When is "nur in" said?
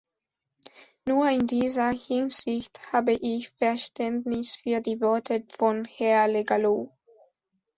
1.05-1.45